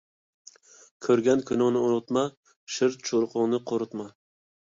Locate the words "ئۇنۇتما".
1.87-2.23